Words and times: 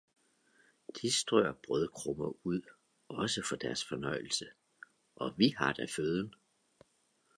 De 1.01 1.11
strør 1.11 1.51
brødkrummer 1.67 2.45
ud, 2.45 2.61
også 3.07 3.41
for 3.49 3.55
deres 3.55 3.85
fornøjelse, 3.85 4.45
og 5.15 5.33
vi 5.37 5.47
har 5.57 5.73
da 5.73 5.85
føden! 5.95 6.35